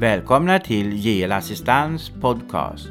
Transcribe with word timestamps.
Välkomna 0.00 0.58
till 0.58 1.02
GL 1.02 1.32
Assistans 1.32 2.10
podcast. 2.20 2.90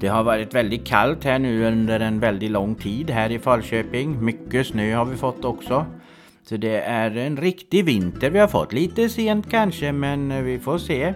Det 0.00 0.08
har 0.08 0.24
varit 0.24 0.54
väldigt 0.54 0.86
kallt 0.86 1.24
här 1.24 1.38
nu 1.38 1.66
under 1.66 2.00
en 2.00 2.20
väldigt 2.20 2.50
lång 2.50 2.74
tid 2.74 3.10
här 3.10 3.30
i 3.30 3.38
Falköping. 3.38 4.24
Mycket 4.24 4.66
snö 4.66 4.94
har 4.94 5.04
vi 5.04 5.16
fått 5.16 5.44
också. 5.44 5.86
Så 6.42 6.56
det 6.56 6.80
är 6.80 7.16
en 7.16 7.36
riktig 7.36 7.84
vinter 7.84 8.30
vi 8.30 8.38
har 8.38 8.48
fått. 8.48 8.72
Lite 8.72 9.08
sent 9.08 9.50
kanske 9.50 9.92
men 9.92 10.44
vi 10.44 10.58
får 10.58 10.78
se. 10.78 11.14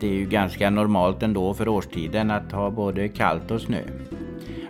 Det 0.00 0.06
är 0.06 0.12
ju 0.12 0.24
ganska 0.24 0.70
normalt 0.70 1.22
ändå 1.22 1.54
för 1.54 1.68
årstiden 1.68 2.30
att 2.30 2.52
ha 2.52 2.70
både 2.70 3.08
kallt 3.08 3.50
och 3.50 3.60
snö. 3.60 3.82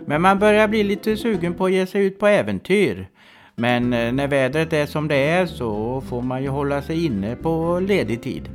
Men 0.05 0.21
man 0.21 0.39
börjar 0.39 0.67
bli 0.67 0.83
lite 0.83 1.17
sugen 1.17 1.53
på 1.53 1.65
att 1.65 1.71
ge 1.71 1.85
sig 1.85 2.05
ut 2.05 2.19
på 2.19 2.27
äventyr. 2.27 3.07
Men 3.55 3.93
eh, 3.93 4.13
när 4.13 4.27
vädret 4.27 4.73
är 4.73 4.85
som 4.85 5.07
det 5.07 5.29
är 5.29 5.45
så 5.45 6.01
får 6.01 6.21
man 6.21 6.43
ju 6.43 6.49
hålla 6.49 6.81
sig 6.81 7.05
inne 7.05 7.35
på 7.35 7.79
ledig 7.79 8.21
tid. 8.21 8.49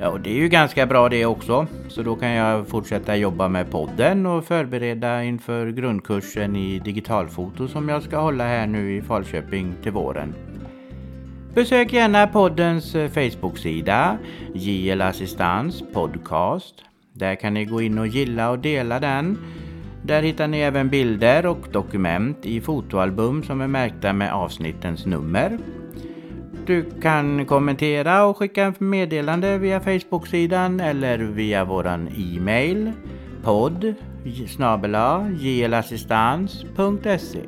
Ja, 0.00 0.08
och 0.08 0.20
det 0.20 0.30
är 0.30 0.34
ju 0.34 0.48
ganska 0.48 0.86
bra 0.86 1.08
det 1.08 1.26
också. 1.26 1.66
Så 1.88 2.02
då 2.02 2.16
kan 2.16 2.30
jag 2.30 2.68
fortsätta 2.68 3.16
jobba 3.16 3.48
med 3.48 3.70
podden 3.70 4.26
och 4.26 4.44
förbereda 4.44 5.24
inför 5.24 5.70
grundkursen 5.70 6.56
i 6.56 6.78
digitalfoto 6.78 7.68
som 7.68 7.88
jag 7.88 8.02
ska 8.02 8.18
hålla 8.18 8.44
här 8.44 8.66
nu 8.66 8.96
i 8.96 9.02
Falköping 9.02 9.74
till 9.82 9.92
våren. 9.92 10.34
Besök 11.54 11.92
gärna 11.92 12.26
poddens 12.26 12.94
eh, 12.94 13.10
Facebook-sida 13.10 14.18
JL 14.54 15.02
Assistans 15.02 15.82
Podcast. 15.92 16.74
Där 17.12 17.34
kan 17.34 17.54
ni 17.54 17.64
gå 17.64 17.82
in 17.82 17.98
och 17.98 18.06
gilla 18.06 18.50
och 18.50 18.58
dela 18.58 19.00
den. 19.00 19.38
Där 20.02 20.22
hittar 20.22 20.48
ni 20.48 20.60
även 20.60 20.88
bilder 20.88 21.46
och 21.46 21.68
dokument 21.72 22.46
i 22.46 22.60
fotoalbum 22.60 23.42
som 23.42 23.60
är 23.60 23.66
märkta 23.66 24.12
med 24.12 24.32
avsnittens 24.32 25.06
nummer. 25.06 25.58
Du 26.68 26.90
kan 27.02 27.46
kommentera 27.46 28.24
och 28.24 28.36
skicka 28.36 28.74
meddelande 28.78 29.58
via 29.58 29.80
Facebook-sidan 29.80 30.80
eller 30.80 31.18
via 31.18 31.64
våran 31.64 32.08
e-mail 32.08 32.92
podd 33.42 33.94
snabela 34.48 35.30
jlassistans.se 35.30 37.40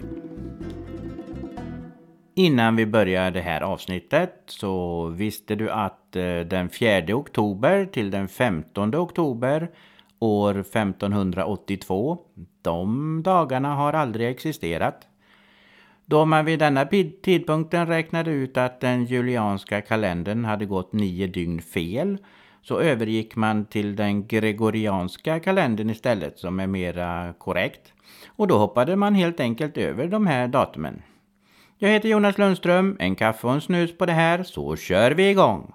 Innan 2.34 2.76
vi 2.76 2.86
börjar 2.86 3.30
det 3.30 3.40
här 3.40 3.60
avsnittet 3.60 4.34
så 4.46 5.06
visste 5.06 5.54
du 5.54 5.70
att 5.70 6.16
eh, 6.16 6.40
den 6.40 6.68
4 6.68 7.14
oktober 7.14 7.86
till 7.86 8.10
den 8.10 8.28
15 8.28 8.94
oktober 8.94 9.70
år 10.18 10.60
1582, 10.60 12.18
de 12.62 13.22
dagarna 13.22 13.74
har 13.74 13.92
aldrig 13.92 14.28
existerat. 14.28 15.09
Då 16.10 16.24
man 16.24 16.44
vid 16.44 16.58
denna 16.58 16.86
tidpunkten 17.22 17.86
räknade 17.86 18.30
ut 18.30 18.56
att 18.56 18.80
den 18.80 19.04
julianska 19.04 19.80
kalendern 19.80 20.44
hade 20.44 20.66
gått 20.66 20.92
nio 20.92 21.26
dygn 21.26 21.62
fel 21.62 22.18
så 22.62 22.80
övergick 22.80 23.36
man 23.36 23.64
till 23.64 23.96
den 23.96 24.26
gregorianska 24.26 25.40
kalendern 25.40 25.90
istället 25.90 26.38
som 26.38 26.60
är 26.60 26.66
mera 26.66 27.34
korrekt. 27.38 27.92
Och 28.28 28.46
då 28.46 28.58
hoppade 28.58 28.96
man 28.96 29.14
helt 29.14 29.40
enkelt 29.40 29.76
över 29.76 30.06
de 30.06 30.26
här 30.26 30.48
datumen. 30.48 31.02
Jag 31.78 31.88
heter 31.88 32.08
Jonas 32.08 32.38
Lundström, 32.38 32.96
en 33.00 33.14
kaffe 33.14 33.46
och 33.46 33.52
en 33.52 33.60
snus 33.60 33.98
på 33.98 34.06
det 34.06 34.12
här, 34.12 34.42
så 34.42 34.76
kör 34.76 35.10
vi 35.10 35.30
igång! 35.30 35.72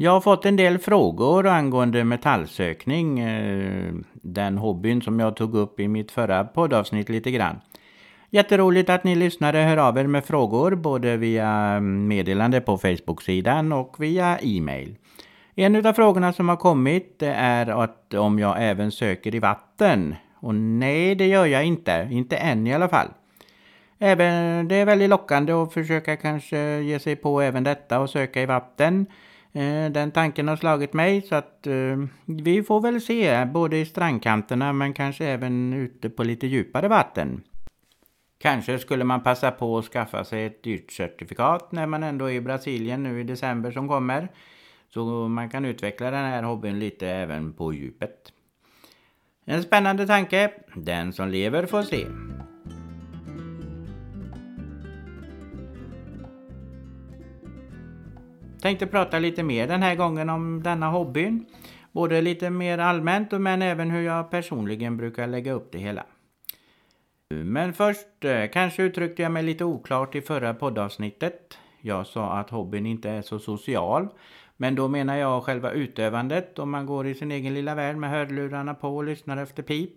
Jag 0.00 0.10
har 0.10 0.20
fått 0.20 0.46
en 0.46 0.56
del 0.56 0.78
frågor 0.78 1.46
angående 1.46 2.04
metallsökning, 2.04 3.18
eh, 3.20 3.94
den 4.12 4.58
hobbyn 4.58 5.02
som 5.02 5.20
jag 5.20 5.36
tog 5.36 5.54
upp 5.54 5.80
i 5.80 5.88
mitt 5.88 6.10
förra 6.10 6.44
poddavsnitt 6.44 7.08
lite 7.08 7.30
grann. 7.30 7.60
Jätteroligt 8.30 8.90
att 8.90 9.04
ni 9.04 9.14
lyssnare 9.14 9.58
hör 9.58 9.76
av 9.76 9.98
er 9.98 10.06
med 10.06 10.24
frågor 10.24 10.74
både 10.74 11.16
via 11.16 11.80
meddelande 11.80 12.60
på 12.60 12.78
Facebook-sidan 12.78 13.72
och 13.72 13.96
via 13.98 14.38
e-mail. 14.42 14.96
En 15.54 15.86
av 15.86 15.92
frågorna 15.92 16.32
som 16.32 16.48
har 16.48 16.56
kommit 16.56 17.22
är 17.22 17.82
att 17.82 18.14
om 18.14 18.38
jag 18.38 18.56
även 18.58 18.90
söker 18.90 19.34
i 19.34 19.38
vatten. 19.38 20.14
Och 20.34 20.54
nej, 20.54 21.14
det 21.14 21.26
gör 21.26 21.46
jag 21.46 21.64
inte. 21.64 22.08
Inte 22.10 22.36
än 22.36 22.66
i 22.66 22.74
alla 22.74 22.88
fall. 22.88 23.08
Även, 23.98 24.68
det 24.68 24.74
är 24.74 24.84
väldigt 24.84 25.10
lockande 25.10 25.52
att 25.52 25.72
försöka 25.72 26.16
kanske 26.16 26.80
ge 26.80 26.98
sig 26.98 27.16
på 27.16 27.40
även 27.40 27.64
detta 27.64 28.00
och 28.00 28.10
söka 28.10 28.42
i 28.42 28.46
vatten. 28.46 29.06
Eh, 29.58 29.90
den 29.90 30.10
tanken 30.10 30.48
har 30.48 30.56
slagit 30.56 30.92
mig 30.92 31.22
så 31.22 31.34
att 31.34 31.66
eh, 31.66 31.96
vi 32.24 32.62
får 32.62 32.80
väl 32.80 33.00
se 33.00 33.44
både 33.44 33.76
i 33.76 33.84
strandkanterna 33.84 34.72
men 34.72 34.94
kanske 34.94 35.26
även 35.26 35.72
ute 35.72 36.10
på 36.10 36.24
lite 36.24 36.46
djupare 36.46 36.88
vatten. 36.88 37.42
Kanske 38.38 38.78
skulle 38.78 39.04
man 39.04 39.22
passa 39.22 39.50
på 39.50 39.78
att 39.78 39.84
skaffa 39.84 40.24
sig 40.24 40.44
ett 40.44 40.62
dyrt 40.62 40.92
certifikat 40.92 41.72
när 41.72 41.86
man 41.86 42.02
ändå 42.02 42.30
är 42.30 42.34
i 42.34 42.40
Brasilien 42.40 43.02
nu 43.02 43.20
i 43.20 43.24
december 43.24 43.70
som 43.70 43.88
kommer. 43.88 44.28
Så 44.88 45.28
man 45.28 45.50
kan 45.50 45.64
utveckla 45.64 46.10
den 46.10 46.24
här 46.24 46.42
hobbyn 46.42 46.78
lite 46.78 47.08
även 47.08 47.52
på 47.52 47.72
djupet. 47.72 48.32
En 49.44 49.62
spännande 49.62 50.06
tanke. 50.06 50.52
Den 50.74 51.12
som 51.12 51.28
lever 51.28 51.66
får 51.66 51.82
se. 51.82 52.06
Tänkte 58.60 58.86
prata 58.86 59.18
lite 59.18 59.42
mer 59.42 59.68
den 59.68 59.82
här 59.82 59.94
gången 59.94 60.30
om 60.30 60.62
denna 60.62 60.88
hobbyn. 60.88 61.46
Både 61.92 62.20
lite 62.20 62.50
mer 62.50 62.78
allmänt 62.78 63.32
men 63.32 63.62
även 63.62 63.90
hur 63.90 64.02
jag 64.02 64.30
personligen 64.30 64.96
brukar 64.96 65.26
lägga 65.26 65.52
upp 65.52 65.72
det 65.72 65.78
hela. 65.78 66.04
Men 67.30 67.72
först, 67.72 68.24
eh, 68.24 68.46
kanske 68.52 68.82
uttryckte 68.82 69.22
jag 69.22 69.32
mig 69.32 69.42
lite 69.42 69.64
oklart 69.64 70.14
i 70.14 70.20
förra 70.20 70.54
poddavsnittet. 70.54 71.58
Jag 71.80 72.06
sa 72.06 72.32
att 72.32 72.50
hobbyn 72.50 72.86
inte 72.86 73.10
är 73.10 73.22
så 73.22 73.38
social. 73.38 74.08
Men 74.56 74.74
då 74.74 74.88
menar 74.88 75.16
jag 75.16 75.42
själva 75.42 75.70
utövandet 75.70 76.58
om 76.58 76.70
man 76.70 76.86
går 76.86 77.06
i 77.06 77.14
sin 77.14 77.32
egen 77.32 77.54
lilla 77.54 77.74
värld 77.74 77.96
med 77.96 78.10
hörlurarna 78.10 78.74
på 78.74 78.96
och 78.96 79.04
lyssnar 79.04 79.36
efter 79.36 79.62
pip. 79.62 79.92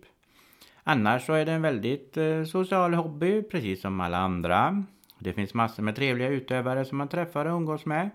Annars 0.84 1.26
så 1.26 1.34
är 1.34 1.46
det 1.46 1.52
en 1.52 1.62
väldigt 1.62 2.18
eh, 2.18 2.44
social 2.44 2.94
hobby, 2.94 3.42
precis 3.42 3.82
som 3.82 4.00
alla 4.00 4.18
andra. 4.18 4.84
Det 5.20 5.34
finns 5.34 5.54
massor 5.54 5.84
med 5.84 5.96
trevliga 5.96 6.30
utövare 6.30 6.86
som 6.86 6.98
man 6.98 7.08
träffar 7.08 7.46
och 7.46 7.56
umgås 7.58 7.86
med. 7.86 8.10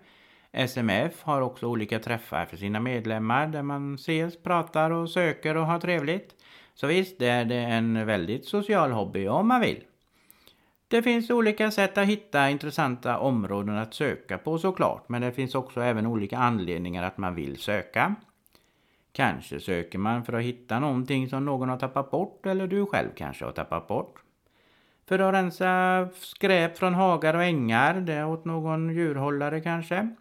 SMF 0.57 1.23
har 1.23 1.41
också 1.41 1.67
olika 1.67 1.99
träffar 1.99 2.47
för 2.47 2.57
sina 2.57 2.81
medlemmar 2.81 3.47
där 3.47 3.63
man 3.63 3.95
ses, 3.95 4.43
pratar 4.43 4.91
och 4.91 5.11
söker 5.11 5.57
och 5.57 5.67
har 5.67 5.79
trevligt. 5.79 6.35
Så 6.75 6.87
visst 6.87 7.23
är 7.23 7.45
det 7.45 7.57
en 7.57 8.07
väldigt 8.07 8.45
social 8.45 8.93
hobby 8.93 9.29
om 9.29 9.49
man 9.49 9.61
vill. 9.61 9.85
Det 10.89 11.03
finns 11.03 11.31
olika 11.31 11.71
sätt 11.71 11.99
att 11.99 12.07
hitta 12.07 12.51
intressanta 12.51 13.19
områden 13.19 13.77
att 13.77 13.95
söka 13.95 14.39
på 14.39 14.59
såklart, 14.59 15.09
men 15.09 15.23
det 15.23 15.33
finns 15.33 15.55
också 15.55 15.81
även 15.81 16.07
olika 16.07 16.39
anledningar 16.39 17.03
att 17.03 17.19
man 17.19 17.35
vill 17.35 17.57
söka. 17.57 18.15
Kanske 19.13 19.61
söker 19.61 19.99
man 19.99 20.25
för 20.25 20.33
att 20.33 20.43
hitta 20.43 20.79
någonting 20.79 21.29
som 21.29 21.45
någon 21.45 21.69
har 21.69 21.79
tappat 21.79 22.11
bort 22.11 22.47
eller 22.47 22.67
du 22.67 22.87
själv 22.87 23.09
kanske 23.17 23.45
har 23.45 23.53
tappat 23.53 23.89
bort. 23.89 24.23
För 25.09 25.19
att 25.19 25.35
rensa 25.35 26.09
skräp 26.15 26.79
från 26.79 26.95
hagar 26.95 27.35
och 27.35 27.45
ängar, 27.45 27.95
det 27.95 28.25
åt 28.25 28.45
någon 28.45 28.95
djurhållare 28.95 29.61
kanske. 29.61 30.15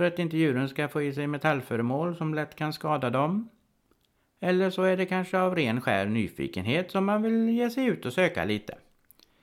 För 0.00 0.06
att 0.06 0.18
inte 0.18 0.36
djuren 0.36 0.68
ska 0.68 0.88
få 0.88 1.02
i 1.02 1.12
sig 1.12 1.26
metallföremål 1.26 2.16
som 2.16 2.34
lätt 2.34 2.56
kan 2.56 2.72
skada 2.72 3.10
dem. 3.10 3.48
Eller 4.40 4.70
så 4.70 4.82
är 4.82 4.96
det 4.96 5.06
kanske 5.06 5.38
av 5.38 5.56
ren 5.56 5.80
skär 5.80 6.06
nyfikenhet 6.06 6.90
som 6.90 7.04
man 7.04 7.22
vill 7.22 7.48
ge 7.48 7.70
sig 7.70 7.86
ut 7.86 8.06
och 8.06 8.12
söka 8.12 8.44
lite. 8.44 8.74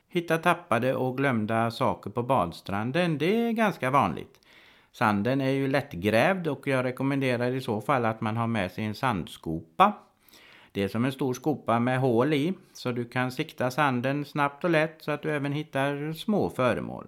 Hitta 0.09 0.38
tappade 0.38 0.96
och 0.96 1.17
glömda 1.17 1.72
saker 1.72 2.09
på 2.09 2.23
badstranden, 2.23 3.17
det 3.17 3.35
är 3.35 3.52
ganska 3.52 3.90
vanligt. 3.90 4.40
Sanden 4.91 5.41
är 5.41 5.49
ju 5.49 5.67
lättgrävd 5.67 6.47
och 6.47 6.67
jag 6.67 6.85
rekommenderar 6.85 7.52
i 7.52 7.61
så 7.61 7.81
fall 7.81 8.05
att 8.05 8.22
man 8.22 8.37
har 8.37 8.47
med 8.47 8.72
sig 8.72 8.84
en 8.84 8.96
sandskopa. 8.96 9.93
Det 10.72 10.84
är 10.84 10.87
som 10.87 11.05
en 11.05 11.11
stor 11.11 11.34
skopa 11.34 11.79
med 11.79 11.99
hål 11.99 12.34
i, 12.34 12.53
så 12.73 12.91
du 12.91 13.05
kan 13.05 13.31
sikta 13.31 13.72
sanden 13.72 14.26
snabbt 14.26 14.64
och 14.64 14.70
lätt 14.70 14.96
så 14.99 15.11
att 15.11 15.22
du 15.22 15.31
även 15.31 15.53
hittar 15.53 16.14
små 16.14 16.49
föremål. 16.49 17.08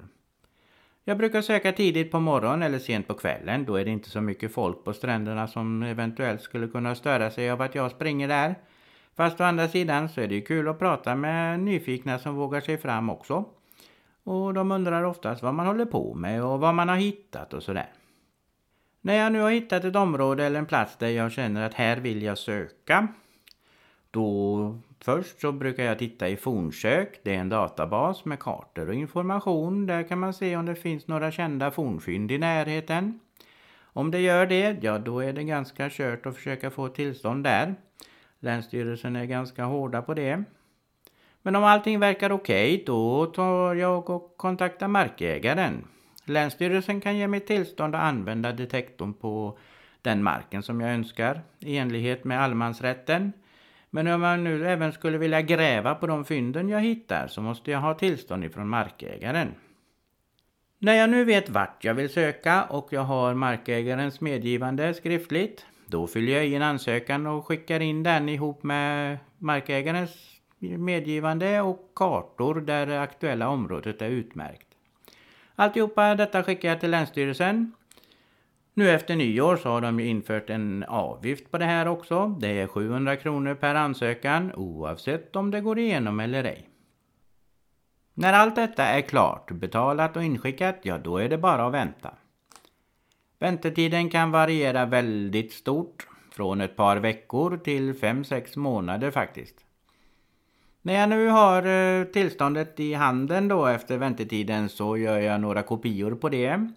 Jag 1.03 1.17
brukar 1.17 1.41
söka 1.41 1.71
tidigt 1.71 2.11
på 2.11 2.19
morgonen 2.19 2.63
eller 2.63 2.79
sent 2.79 3.07
på 3.07 3.13
kvällen. 3.13 3.65
Då 3.65 3.75
är 3.75 3.85
det 3.85 3.91
inte 3.91 4.09
så 4.09 4.21
mycket 4.21 4.53
folk 4.53 4.83
på 4.83 4.93
stränderna 4.93 5.47
som 5.47 5.83
eventuellt 5.83 6.41
skulle 6.41 6.67
kunna 6.67 6.95
störa 6.95 7.31
sig 7.31 7.51
av 7.51 7.61
att 7.61 7.75
jag 7.75 7.91
springer 7.91 8.27
där. 8.27 8.55
Fast 9.15 9.41
å 9.41 9.43
andra 9.43 9.67
sidan 9.67 10.09
så 10.09 10.21
är 10.21 10.27
det 10.27 10.35
ju 10.35 10.41
kul 10.41 10.67
att 10.67 10.79
prata 10.79 11.15
med 11.15 11.59
nyfikna 11.59 12.19
som 12.19 12.35
vågar 12.35 12.61
sig 12.61 12.77
fram 12.77 13.09
också. 13.09 13.45
Och 14.23 14.53
de 14.53 14.71
undrar 14.71 15.03
oftast 15.03 15.43
vad 15.43 15.53
man 15.53 15.67
håller 15.67 15.85
på 15.85 16.13
med 16.13 16.43
och 16.43 16.59
vad 16.59 16.75
man 16.75 16.89
har 16.89 16.95
hittat 16.95 17.53
och 17.53 17.63
sådär. 17.63 17.89
När 19.01 19.13
jag 19.13 19.31
nu 19.31 19.41
har 19.41 19.51
hittat 19.51 19.83
ett 19.83 19.95
område 19.95 20.45
eller 20.45 20.59
en 20.59 20.65
plats 20.65 20.97
där 20.97 21.07
jag 21.07 21.31
känner 21.31 21.65
att 21.65 21.73
här 21.73 21.97
vill 21.97 22.23
jag 22.23 22.37
söka. 22.37 23.07
Då 24.11 24.58
Först 25.01 25.41
så 25.41 25.51
brukar 25.51 25.83
jag 25.83 25.99
titta 25.99 26.29
i 26.29 26.37
fornsök. 26.37 27.19
Det 27.23 27.35
är 27.35 27.39
en 27.39 27.49
databas 27.49 28.25
med 28.25 28.39
kartor 28.39 28.87
och 28.87 28.93
information. 28.93 29.87
Där 29.87 30.03
kan 30.03 30.19
man 30.19 30.33
se 30.33 30.57
om 30.57 30.65
det 30.65 30.75
finns 30.75 31.07
några 31.07 31.31
kända 31.31 31.71
fornfynd 31.71 32.31
i 32.31 32.37
närheten. 32.37 33.19
Om 33.81 34.11
det 34.11 34.19
gör 34.19 34.45
det, 34.45 34.77
ja 34.81 34.97
då 34.97 35.19
är 35.19 35.33
det 35.33 35.43
ganska 35.43 35.89
kört 35.89 36.25
att 36.25 36.35
försöka 36.35 36.69
få 36.71 36.87
tillstånd 36.87 37.43
där. 37.43 37.75
Länsstyrelsen 38.39 39.15
är 39.15 39.25
ganska 39.25 39.63
hårda 39.63 40.01
på 40.01 40.13
det. 40.13 40.43
Men 41.41 41.55
om 41.55 41.63
allting 41.63 41.99
verkar 41.99 42.31
okej, 42.31 42.73
okay, 42.73 42.85
då 42.85 43.25
tar 43.25 43.75
jag 43.75 44.09
och 44.09 44.37
kontaktar 44.37 44.87
markägaren. 44.87 45.87
Länsstyrelsen 46.25 47.01
kan 47.01 47.17
ge 47.17 47.27
mig 47.27 47.39
tillstånd 47.39 47.95
att 47.95 48.01
använda 48.01 48.51
detektorn 48.51 49.13
på 49.13 49.57
den 50.01 50.23
marken 50.23 50.63
som 50.63 50.81
jag 50.81 50.93
önskar 50.93 51.41
i 51.59 51.77
enlighet 51.77 52.23
med 52.23 52.41
allemansrätten. 52.41 53.33
Men 53.89 54.07
om 54.07 54.21
jag 54.21 54.39
nu 54.39 54.67
även 54.67 54.91
skulle 54.91 55.17
vilja 55.17 55.41
gräva 55.41 55.95
på 55.95 56.07
de 56.07 56.25
fynden 56.25 56.69
jag 56.69 56.81
hittar 56.81 57.27
så 57.27 57.41
måste 57.41 57.71
jag 57.71 57.79
ha 57.79 57.93
tillstånd 57.93 58.45
ifrån 58.45 58.69
markägaren. 58.69 59.55
När 60.79 60.93
jag 60.93 61.09
nu 61.09 61.25
vet 61.25 61.49
vart 61.49 61.83
jag 61.83 61.93
vill 61.93 62.09
söka 62.09 62.63
och 62.63 62.87
jag 62.91 63.01
har 63.01 63.33
markägarens 63.33 64.21
medgivande 64.21 64.93
skriftligt, 64.93 65.65
då 65.85 66.07
fyller 66.07 66.33
jag 66.33 66.47
i 66.47 66.55
en 66.55 66.61
ansökan 66.61 67.27
och 67.27 67.45
skickar 67.45 67.79
in 67.79 68.03
den 68.03 68.29
ihop 68.29 68.63
med 68.63 69.17
markägarens 69.37 70.39
medgivande 70.59 71.61
och 71.61 71.91
kartor 71.95 72.61
där 72.61 72.85
det 72.85 73.01
aktuella 73.01 73.49
området 73.49 74.01
är 74.01 74.09
utmärkt. 74.09 74.67
Alltihopa 75.55 76.15
detta 76.15 76.43
skickar 76.43 76.69
jag 76.69 76.79
till 76.79 76.91
Länsstyrelsen. 76.91 77.71
Nu 78.73 78.89
efter 78.89 79.15
nyår 79.15 79.55
så 79.55 79.69
har 79.69 79.81
de 79.81 79.99
infört 79.99 80.49
en 80.49 80.83
avgift 80.83 81.51
på 81.51 81.57
det 81.57 81.65
här 81.65 81.87
också. 81.87 82.27
Det 82.39 82.59
är 82.61 82.67
700 82.67 83.15
kronor 83.15 83.55
per 83.55 83.75
ansökan 83.75 84.53
oavsett 84.55 85.35
om 85.35 85.51
det 85.51 85.61
går 85.61 85.79
igenom 85.79 86.19
eller 86.19 86.43
ej. 86.43 86.69
När 88.13 88.33
allt 88.33 88.55
detta 88.55 88.83
är 88.83 89.01
klart, 89.01 89.51
betalat 89.51 90.15
och 90.15 90.23
inskickat, 90.23 90.79
ja 90.81 90.97
då 90.97 91.17
är 91.17 91.29
det 91.29 91.37
bara 91.37 91.67
att 91.67 91.73
vänta. 91.73 92.13
Väntetiden 93.39 94.09
kan 94.09 94.31
variera 94.31 94.85
väldigt 94.85 95.53
stort, 95.53 96.07
från 96.31 96.61
ett 96.61 96.75
par 96.75 96.97
veckor 96.97 97.57
till 97.57 97.93
5-6 97.93 98.57
månader 98.57 99.11
faktiskt. 99.11 99.55
När 100.81 100.93
jag 100.93 101.09
nu 101.09 101.27
har 101.27 101.65
eh, 101.65 102.03
tillståndet 102.03 102.79
i 102.79 102.93
handen 102.93 103.47
då 103.47 103.65
efter 103.65 103.97
väntetiden 103.97 104.69
så 104.69 104.97
gör 104.97 105.19
jag 105.19 105.41
några 105.41 105.63
kopior 105.63 106.15
på 106.15 106.29
det. 106.29 106.71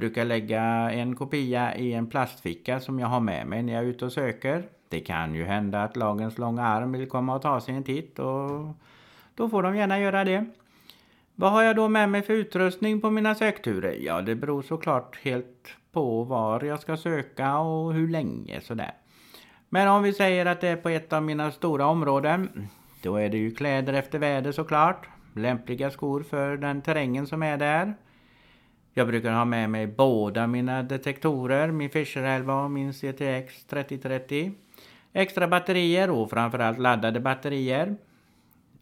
Brukar 0.00 0.24
lägga 0.24 0.62
en 0.90 1.16
kopia 1.16 1.76
i 1.76 1.92
en 1.92 2.06
plastficka 2.06 2.80
som 2.80 2.98
jag 2.98 3.06
har 3.06 3.20
med 3.20 3.46
mig 3.46 3.62
när 3.62 3.72
jag 3.72 3.82
är 3.84 3.86
ute 3.88 4.04
och 4.04 4.12
söker. 4.12 4.68
Det 4.88 5.00
kan 5.00 5.34
ju 5.34 5.44
hända 5.44 5.82
att 5.82 5.96
lagens 5.96 6.38
långa 6.38 6.62
arm 6.62 6.92
vill 6.92 7.08
komma 7.08 7.34
och 7.34 7.42
ta 7.42 7.60
sig 7.60 7.74
en 7.74 7.84
titt 7.84 8.18
och 8.18 8.68
då 9.34 9.48
får 9.48 9.62
de 9.62 9.76
gärna 9.76 10.00
göra 10.00 10.24
det. 10.24 10.44
Vad 11.34 11.52
har 11.52 11.62
jag 11.62 11.76
då 11.76 11.88
med 11.88 12.08
mig 12.08 12.22
för 12.22 12.32
utrustning 12.32 13.00
på 13.00 13.10
mina 13.10 13.34
sökturer? 13.34 13.96
Ja, 14.00 14.20
det 14.20 14.34
beror 14.34 14.62
såklart 14.62 15.18
helt 15.22 15.68
på 15.92 16.24
var 16.24 16.64
jag 16.64 16.80
ska 16.80 16.96
söka 16.96 17.58
och 17.58 17.94
hur 17.94 18.08
länge 18.08 18.60
sådär. 18.60 18.94
Men 19.68 19.88
om 19.88 20.02
vi 20.02 20.12
säger 20.12 20.46
att 20.46 20.60
det 20.60 20.68
är 20.68 20.76
på 20.76 20.88
ett 20.88 21.12
av 21.12 21.22
mina 21.22 21.50
stora 21.50 21.86
områden, 21.86 22.68
då 23.02 23.16
är 23.16 23.28
det 23.28 23.38
ju 23.38 23.54
kläder 23.54 23.92
efter 23.92 24.18
väder 24.18 24.52
såklart. 24.52 25.08
Lämpliga 25.34 25.90
skor 25.90 26.22
för 26.22 26.56
den 26.56 26.82
terrängen 26.82 27.26
som 27.26 27.42
är 27.42 27.56
där. 27.56 27.94
Jag 28.92 29.06
brukar 29.06 29.32
ha 29.32 29.44
med 29.44 29.70
mig 29.70 29.86
båda 29.86 30.46
mina 30.46 30.82
detektorer, 30.82 31.70
min 31.70 31.90
Fisher 31.90 32.22
11 32.22 32.64
och 32.64 32.70
min 32.70 32.92
CTX 32.92 33.64
3030. 33.64 34.52
Extra 35.12 35.48
batterier 35.48 36.10
och 36.10 36.30
framförallt 36.30 36.78
laddade 36.78 37.20
batterier. 37.20 37.96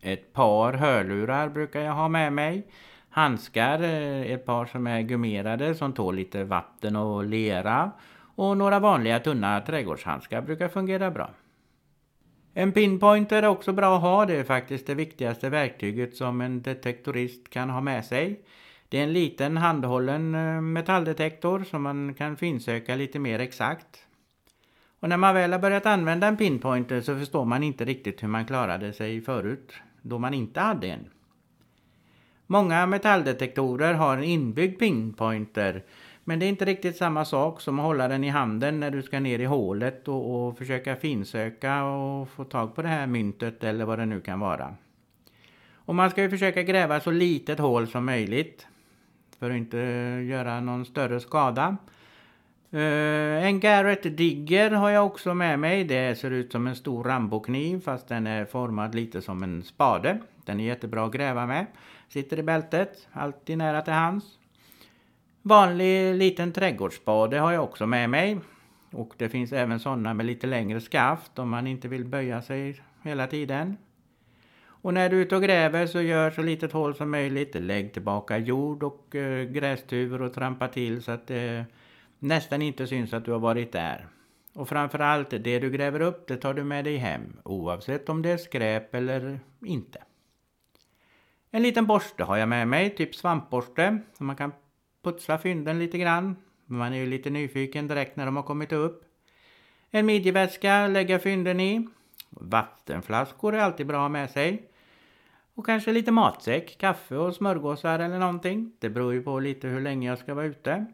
Ett 0.01 0.33
par 0.33 0.73
hörlurar 0.73 1.49
brukar 1.49 1.81
jag 1.81 1.93
ha 1.93 2.09
med 2.09 2.33
mig. 2.33 2.67
Handskar, 3.11 3.83
eh, 3.83 4.33
ett 4.33 4.47
par 4.47 4.67
som 4.67 4.87
är 4.87 5.01
gummerade 5.01 5.75
som 5.75 5.93
tål 5.93 6.17
lite 6.17 6.45
vatten 6.45 6.97
och 6.97 7.25
lera. 7.25 7.91
Och 8.35 8.57
några 8.57 8.79
vanliga 8.79 9.21
tunna 9.21 9.61
trädgårdshandskar 9.61 10.41
brukar 10.43 10.69
fungera 10.69 11.11
bra. 11.11 11.31
En 12.55 12.73
pinpointer 12.73 13.43
är 13.43 13.47
också 13.47 13.73
bra 13.73 13.97
att 13.97 14.03
ha. 14.03 14.27
Det 14.27 14.37
är 14.37 14.45
faktiskt 14.45 14.87
det 14.87 14.95
viktigaste 14.95 15.51
verktyget 15.51 16.17
som 16.17 16.41
en 16.41 16.63
detektorist 16.63 17.51
kan 17.51 17.71
ha 17.71 17.81
med 17.81 18.05
sig. 18.05 18.41
Det 18.89 18.99
är 18.99 19.03
en 19.03 19.13
liten 19.13 19.57
handhållen 19.57 20.35
eh, 20.35 20.61
metalldetektor 20.61 21.65
som 21.65 21.83
man 21.83 22.15
kan 22.15 22.37
finsöka 22.37 22.95
lite 22.95 23.19
mer 23.19 23.39
exakt. 23.39 24.05
Och 25.01 25.09
när 25.09 25.17
man 25.17 25.35
väl 25.35 25.53
har 25.53 25.59
börjat 25.59 25.87
använda 25.87 26.27
en 26.27 26.37
pinpointer 26.37 27.01
så 27.01 27.19
förstår 27.19 27.45
man 27.45 27.63
inte 27.63 27.85
riktigt 27.85 28.23
hur 28.23 28.29
man 28.29 28.47
klarade 28.47 28.93
sig 28.93 29.21
förut 29.21 29.73
då 30.03 30.19
man 30.19 30.35
inte 30.35 30.61
hade 30.61 30.87
en. 30.87 31.11
Många 32.47 32.87
metalldetektorer 32.87 33.95
har 33.95 34.17
en 34.17 34.25
inbyggd 34.25 34.79
pinpointer 34.79 35.85
men 36.25 36.39
det 36.39 36.47
är 36.47 36.49
inte 36.49 36.65
riktigt 36.65 36.97
samma 36.97 37.25
sak 37.25 37.61
som 37.61 37.79
att 37.79 37.85
hålla 37.85 38.09
den 38.09 38.25
i 38.25 38.29
handen 38.29 38.81
när 38.81 38.91
du 38.91 39.03
ska 39.03 39.21
ner 39.21 39.39
i 39.39 39.45
hålet 39.45 40.09
och, 40.09 40.49
och 40.49 40.59
försöka 40.59 40.97
finsöka 40.97 41.85
och 41.85 42.29
få 42.29 42.45
tag 42.45 42.75
på 42.75 42.83
det 42.83 42.89
här 42.89 43.07
myntet 43.07 43.65
eller 43.65 43.85
vad 43.85 43.99
det 43.99 44.07
nu 44.07 44.21
kan 44.21 44.41
vara. 44.41 44.75
Och 45.75 45.95
man 45.95 46.11
ska 46.11 46.23
ju 46.23 46.31
försöka 46.31 46.63
gräva 46.63 47.01
så 47.01 47.11
litet 47.11 47.59
hål 47.59 47.87
som 47.89 48.05
möjligt 48.05 48.67
för 49.39 49.51
att 49.51 49.57
inte 49.57 49.79
göra 50.29 50.61
någon 50.61 50.85
större 50.85 51.21
skada. 51.21 51.77
Uh, 52.75 53.45
en 53.45 53.61
Garrett 53.61 54.17
Digger 54.17 54.71
har 54.71 54.91
jag 54.91 55.07
också 55.07 55.35
med 55.35 55.59
mig. 55.59 55.85
Det 55.85 56.19
ser 56.19 56.31
ut 56.31 56.53
som 56.53 56.67
en 56.67 56.77
stor 56.77 57.05
rambokniv 57.05 57.81
fast 57.81 58.09
den 58.09 58.27
är 58.27 58.45
formad 58.45 58.95
lite 58.95 59.23
som 59.23 59.43
en 59.43 59.63
spade. 59.63 60.19
Den 60.45 60.61
är 60.61 60.65
jättebra 60.65 61.05
att 61.05 61.13
gräva 61.13 61.47
med. 61.47 61.67
Sitter 62.09 62.39
i 62.39 62.43
bältet, 62.43 63.09
alltid 63.13 63.59
nära 63.59 63.83
till 63.83 63.93
hands. 63.93 64.25
Vanlig 65.43 66.15
liten 66.15 66.53
trädgårdsspade 66.53 67.39
har 67.39 67.53
jag 67.53 67.65
också 67.65 67.87
med 67.87 68.11
mig. 68.11 68.39
Och 68.91 69.15
det 69.17 69.29
finns 69.29 69.53
även 69.53 69.81
sådana 69.81 70.15
med 70.15 70.27
lite 70.27 70.47
längre 70.47 70.81
skaft 70.81 71.39
om 71.39 71.49
man 71.51 71.67
inte 71.67 71.89
vill 71.89 72.05
böja 72.05 72.43
sig 72.43 72.83
hela 73.03 73.27
tiden. 73.27 73.77
Och 74.83 74.95
när 74.95 75.09
du 75.09 75.17
är 75.17 75.21
ute 75.21 75.37
och 75.37 75.43
gräver 75.43 75.87
så 75.87 76.03
gör 76.03 76.31
så 76.31 76.43
litet 76.43 76.73
hål 76.73 76.95
som 76.95 77.11
möjligt. 77.11 77.55
Lägg 77.55 77.93
tillbaka 77.93 78.39
jord 78.39 78.83
och 78.83 79.15
eh, 79.15 79.45
grästuvor 79.45 80.23
och 80.23 80.35
trampa 80.35 80.69
till 80.69 81.03
så 81.03 81.13
att 81.13 81.27
det 81.27 81.65
nästan 82.19 82.63
inte 82.63 82.87
syns 82.87 83.15
att 83.15 83.25
du 83.25 83.33
har 83.33 83.39
varit 83.39 83.73
där. 83.73 84.09
Och 84.55 84.69
framförallt, 84.69 85.31
det 85.31 85.59
du 85.59 85.71
gräver 85.71 86.01
upp 86.01 86.27
det 86.27 86.37
tar 86.37 86.55
du 86.55 86.65
med 86.65 86.85
dig 86.85 86.97
hem 86.97 87.37
oavsett 87.45 88.09
om 88.09 88.23
det 88.23 88.31
är 88.31 88.37
skräp 88.37 88.95
eller 88.95 89.41
inte. 89.65 90.03
En 91.51 91.63
liten 91.63 91.87
borste 91.87 92.25
har 92.25 92.37
jag 92.37 92.49
med 92.49 92.69
mig, 92.69 92.91
typ 92.91 93.15
svampborste, 93.15 93.99
så 94.19 94.25
man 94.25 94.37
kan 94.37 94.53
putsa 95.03 95.39
fynden 95.39 95.79
lite 95.79 95.99
grann. 95.99 96.37
Man 96.67 96.93
är 96.93 96.97
ju 96.97 97.07
lite 97.07 97.31
nyfiken 97.31 97.87
direkt 97.87 98.17
när 98.17 98.27
de 98.27 98.37
har 98.37 98.43
kommit 98.43 98.73
upp. 98.73 99.05
En 99.91 100.07
midjeväska 100.07 100.87
lägga 100.87 101.19
fynden 101.19 101.61
i. 101.61 101.89
Vattenflaskor 102.41 103.55
är 103.55 103.59
alltid 103.59 103.87
bra 103.87 103.97
att 103.97 104.03
ha 104.03 104.09
med 104.09 104.31
sig. 104.31 104.71
Och 105.55 105.67
kanske 105.67 105.93
lite 105.93 106.13
matsäck, 106.13 106.79
kaffe 106.79 107.17
och 107.17 107.35
smörgåsar 107.35 107.99
eller 107.99 108.19
någonting. 108.19 108.73
Det 108.79 108.91
beror 108.91 109.13
ju 109.13 109.23
på 109.23 109.39
lite 109.41 109.69
hur 109.69 109.81
länge 109.81 110.09
jag 110.09 110.19
ska 110.19 110.35
vara 110.35 110.47
ute. 110.47 110.87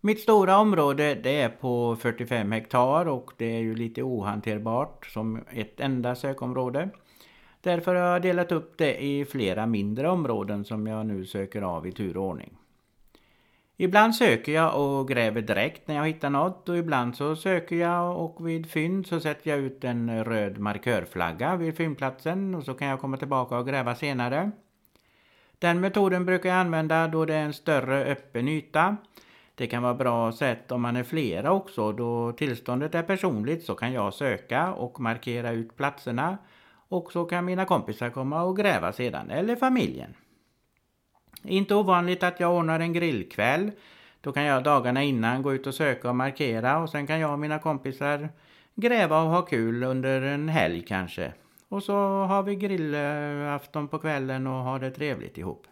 Mitt 0.00 0.20
stora 0.20 0.58
område 0.58 1.14
det 1.14 1.40
är 1.40 1.48
på 1.48 1.96
45 1.96 2.52
hektar 2.52 3.08
och 3.08 3.32
det 3.36 3.56
är 3.56 3.60
ju 3.60 3.74
lite 3.74 4.02
ohanterbart 4.02 5.06
som 5.06 5.40
ett 5.50 5.80
enda 5.80 6.14
sökområde. 6.14 6.90
Därför 7.60 7.94
har 7.94 8.02
jag 8.02 8.22
delat 8.22 8.52
upp 8.52 8.78
det 8.78 9.04
i 9.04 9.24
flera 9.24 9.66
mindre 9.66 10.08
områden 10.08 10.64
som 10.64 10.86
jag 10.86 11.06
nu 11.06 11.26
söker 11.26 11.62
av 11.62 11.86
i 11.86 11.92
tur 11.92 12.16
och 12.16 12.24
ordning. 12.24 12.59
Ibland 13.82 14.14
söker 14.14 14.52
jag 14.52 14.80
och 14.80 15.08
gräver 15.08 15.42
direkt 15.42 15.88
när 15.88 15.94
jag 15.94 16.06
hittar 16.06 16.30
något 16.30 16.68
och 16.68 16.76
ibland 16.76 17.16
så 17.16 17.36
söker 17.36 17.76
jag 17.76 18.16
och 18.18 18.48
vid 18.48 18.70
fynd 18.70 19.06
så 19.06 19.20
sätter 19.20 19.50
jag 19.50 19.58
ut 19.58 19.84
en 19.84 20.24
röd 20.24 20.58
markörflagga 20.58 21.56
vid 21.56 21.76
fyndplatsen 21.76 22.54
och 22.54 22.64
så 22.64 22.74
kan 22.74 22.88
jag 22.88 23.00
komma 23.00 23.16
tillbaka 23.16 23.58
och 23.58 23.66
gräva 23.66 23.94
senare. 23.94 24.50
Den 25.58 25.80
metoden 25.80 26.26
brukar 26.26 26.48
jag 26.48 26.58
använda 26.58 27.08
då 27.08 27.24
det 27.24 27.34
är 27.34 27.44
en 27.44 27.52
större 27.52 28.04
öppen 28.04 28.48
yta 28.48 28.96
det 29.54 29.66
kan 29.66 29.82
vara 29.82 29.94
bra 29.94 30.32
sätt 30.32 30.72
om 30.72 30.82
man 30.82 30.96
är 30.96 31.04
flera 31.04 31.52
också. 31.52 31.92
Då 31.92 32.32
tillståndet 32.32 32.94
är 32.94 33.02
personligt 33.02 33.64
så 33.64 33.74
kan 33.74 33.92
jag 33.92 34.14
söka 34.14 34.72
och 34.72 35.00
markera 35.00 35.50
ut 35.50 35.76
platserna. 35.76 36.38
Och 36.88 37.12
så 37.12 37.24
kan 37.24 37.44
mina 37.44 37.64
kompisar 37.64 38.10
komma 38.10 38.42
och 38.42 38.56
gräva 38.56 38.92
sedan, 38.92 39.30
eller 39.30 39.56
familjen. 39.56 40.14
Inte 41.42 41.74
ovanligt 41.74 42.22
att 42.22 42.40
jag 42.40 42.54
ordnar 42.54 42.80
en 42.80 42.92
grillkväll. 42.92 43.70
Då 44.20 44.32
kan 44.32 44.42
jag 44.42 44.62
dagarna 44.62 45.02
innan 45.02 45.42
gå 45.42 45.54
ut 45.54 45.66
och 45.66 45.74
söka 45.74 46.08
och 46.08 46.16
markera 46.16 46.78
och 46.78 46.90
sen 46.90 47.06
kan 47.06 47.20
jag 47.20 47.32
och 47.32 47.38
mina 47.38 47.58
kompisar 47.58 48.28
gräva 48.74 49.22
och 49.22 49.30
ha 49.30 49.42
kul 49.42 49.82
under 49.82 50.22
en 50.22 50.48
helg 50.48 50.84
kanske. 50.88 51.32
Och 51.68 51.82
så 51.82 51.94
har 52.24 52.42
vi 52.42 52.54
grillafton 52.54 53.88
på 53.88 53.98
kvällen 53.98 54.46
och 54.46 54.64
har 54.64 54.78
det 54.78 54.90
trevligt 54.90 55.38
ihop. 55.38 55.66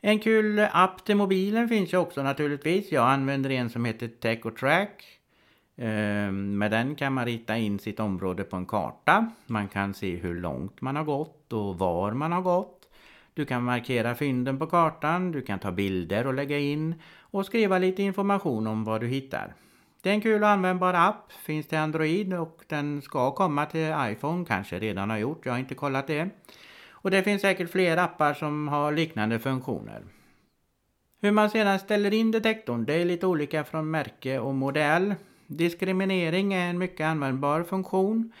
En 0.00 0.18
kul 0.18 0.66
app 0.72 1.04
till 1.04 1.16
mobilen 1.16 1.68
finns 1.68 1.92
ju 1.92 1.96
också 1.96 2.22
naturligtvis. 2.22 2.92
Jag 2.92 3.08
använder 3.08 3.50
en 3.50 3.70
som 3.70 3.84
heter 3.84 4.08
TechoTrack. 4.08 4.88
track. 4.88 5.20
med 6.32 6.70
den 6.70 6.94
kan 6.94 7.12
man 7.12 7.26
rita 7.26 7.56
in 7.56 7.78
sitt 7.78 8.00
område 8.00 8.44
på 8.44 8.56
en 8.56 8.66
karta. 8.66 9.30
Man 9.46 9.68
kan 9.68 9.94
se 9.94 10.16
hur 10.16 10.40
långt 10.40 10.80
man 10.80 10.96
har 10.96 11.04
gått 11.04 11.52
och 11.52 11.78
var 11.78 12.12
man 12.12 12.32
har 12.32 12.42
gått. 12.42 12.73
Du 13.34 13.44
kan 13.44 13.64
markera 13.64 14.14
fynden 14.14 14.58
på 14.58 14.66
kartan, 14.66 15.32
du 15.32 15.42
kan 15.42 15.58
ta 15.58 15.72
bilder 15.72 16.26
och 16.26 16.34
lägga 16.34 16.58
in 16.58 16.94
och 17.20 17.46
skriva 17.46 17.78
lite 17.78 18.02
information 18.02 18.66
om 18.66 18.84
vad 18.84 19.00
du 19.00 19.06
hittar. 19.06 19.54
Det 20.02 20.10
är 20.10 20.14
en 20.14 20.20
kul 20.20 20.42
och 20.42 20.48
användbar 20.48 20.94
app, 20.94 21.32
finns 21.32 21.66
till 21.66 21.78
Android 21.78 22.34
och 22.34 22.64
den 22.66 23.02
ska 23.02 23.30
komma 23.30 23.66
till 23.66 23.94
iPhone, 23.98 24.44
kanske 24.44 24.78
redan 24.78 25.10
har 25.10 25.18
gjort, 25.18 25.46
jag 25.46 25.52
har 25.52 25.58
inte 25.58 25.74
kollat 25.74 26.06
det. 26.06 26.28
Och 26.90 27.10
det 27.10 27.22
finns 27.22 27.42
säkert 27.42 27.70
fler 27.70 27.96
appar 27.96 28.34
som 28.34 28.68
har 28.68 28.92
liknande 28.92 29.38
funktioner. 29.38 30.02
Hur 31.20 31.30
man 31.30 31.50
sedan 31.50 31.78
ställer 31.78 32.14
in 32.14 32.30
detektorn, 32.30 32.84
det 32.84 32.94
är 32.94 33.04
lite 33.04 33.26
olika 33.26 33.64
från 33.64 33.90
märke 33.90 34.38
och 34.38 34.54
modell. 34.54 35.14
Diskriminering 35.46 36.54
är 36.54 36.70
en 36.70 36.78
mycket 36.78 37.06
användbar 37.06 37.62
funktion. 37.62 38.32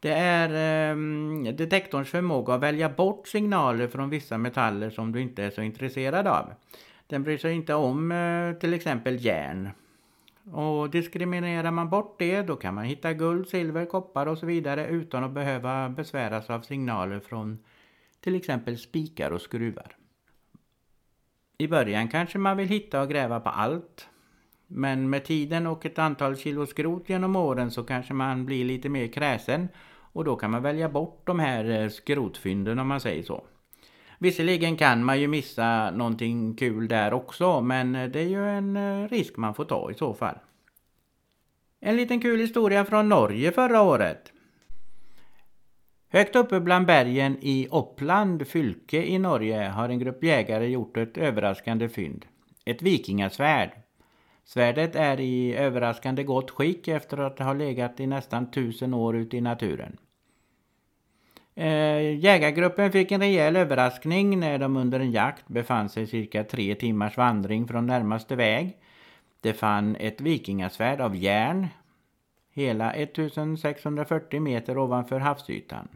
Det 0.00 0.12
är 0.12 0.48
eh, 0.90 1.52
detektorns 1.52 2.10
förmåga 2.10 2.54
att 2.54 2.60
välja 2.60 2.88
bort 2.88 3.28
signaler 3.28 3.88
från 3.88 4.10
vissa 4.10 4.38
metaller 4.38 4.90
som 4.90 5.12
du 5.12 5.20
inte 5.20 5.44
är 5.44 5.50
så 5.50 5.62
intresserad 5.62 6.26
av. 6.26 6.52
Den 7.06 7.22
bryr 7.22 7.38
sig 7.38 7.54
inte 7.54 7.74
om 7.74 8.12
eh, 8.12 8.52
till 8.52 8.74
exempel 8.74 9.24
järn. 9.24 9.70
Och 10.52 10.90
diskriminerar 10.90 11.70
man 11.70 11.90
bort 11.90 12.18
det 12.18 12.42
då 12.42 12.56
kan 12.56 12.74
man 12.74 12.84
hitta 12.84 13.12
guld, 13.12 13.48
silver, 13.48 13.86
koppar 13.86 14.26
och 14.26 14.38
så 14.38 14.46
vidare 14.46 14.86
utan 14.86 15.24
att 15.24 15.30
behöva 15.30 15.88
besväras 15.88 16.50
av 16.50 16.60
signaler 16.60 17.20
från 17.20 17.58
till 18.20 18.34
exempel 18.34 18.78
spikar 18.78 19.30
och 19.30 19.40
skruvar. 19.40 19.96
I 21.58 21.68
början 21.68 22.08
kanske 22.08 22.38
man 22.38 22.56
vill 22.56 22.68
hitta 22.68 23.02
och 23.02 23.08
gräva 23.08 23.40
på 23.40 23.48
allt. 23.48 24.08
Men 24.66 25.10
med 25.10 25.24
tiden 25.24 25.66
och 25.66 25.86
ett 25.86 25.98
antal 25.98 26.36
kilo 26.36 26.66
skrot 26.66 27.08
genom 27.08 27.36
åren 27.36 27.70
så 27.70 27.82
kanske 27.82 28.14
man 28.14 28.46
blir 28.46 28.64
lite 28.64 28.88
mer 28.88 29.06
kräsen 29.06 29.68
och 30.12 30.24
då 30.24 30.36
kan 30.36 30.50
man 30.50 30.62
välja 30.62 30.88
bort 30.88 31.26
de 31.26 31.38
här 31.38 31.82
eh, 31.82 31.88
skrotfynden 31.88 32.78
om 32.78 32.88
man 32.88 33.00
säger 33.00 33.22
så. 33.22 33.44
Visserligen 34.18 34.76
kan 34.76 35.04
man 35.04 35.20
ju 35.20 35.28
missa 35.28 35.90
någonting 35.90 36.54
kul 36.54 36.88
där 36.88 37.12
också 37.12 37.60
men 37.60 37.94
eh, 37.94 38.08
det 38.08 38.20
är 38.20 38.28
ju 38.28 38.48
en 38.48 38.76
eh, 38.76 39.08
risk 39.08 39.36
man 39.36 39.54
får 39.54 39.64
ta 39.64 39.90
i 39.90 39.94
så 39.94 40.14
fall. 40.14 40.38
En 41.80 41.96
liten 41.96 42.20
kul 42.20 42.40
historia 42.40 42.84
från 42.84 43.08
Norge 43.08 43.52
förra 43.52 43.82
året. 43.82 44.32
Högt 46.12 46.36
uppe 46.36 46.60
bland 46.60 46.86
bergen 46.86 47.38
i 47.40 47.68
Oppland 47.70 48.46
fylke 48.48 49.02
i 49.02 49.18
Norge 49.18 49.68
har 49.68 49.88
en 49.88 49.98
grupp 49.98 50.24
jägare 50.24 50.66
gjort 50.66 50.96
ett 50.96 51.16
överraskande 51.16 51.88
fynd. 51.88 52.26
Ett 52.64 52.82
vikingasvärd. 52.82 53.79
Svärdet 54.52 54.96
är 54.96 55.20
i 55.20 55.56
överraskande 55.56 56.24
gott 56.24 56.50
skick 56.50 56.88
efter 56.88 57.18
att 57.18 57.38
ha 57.38 57.52
legat 57.52 58.00
i 58.00 58.06
nästan 58.06 58.50
tusen 58.50 58.94
år 58.94 59.16
ute 59.16 59.36
i 59.36 59.40
naturen. 59.40 59.96
Eh, 61.54 62.18
jägargruppen 62.18 62.92
fick 62.92 63.12
en 63.12 63.20
rejäl 63.20 63.56
överraskning 63.56 64.40
när 64.40 64.58
de 64.58 64.76
under 64.76 65.00
en 65.00 65.10
jakt 65.10 65.48
befann 65.48 65.88
sig 65.88 66.06
cirka 66.06 66.44
tre 66.44 66.74
timmars 66.74 67.16
vandring 67.16 67.68
från 67.68 67.86
närmaste 67.86 68.36
väg. 68.36 68.76
De 69.40 69.52
fann 69.52 69.96
ett 69.96 70.20
vikingasvärd 70.20 71.00
av 71.00 71.16
järn 71.16 71.66
hela 72.52 72.92
1640 72.92 74.40
meter 74.40 74.78
ovanför 74.78 75.20
havsytan. 75.20 75.88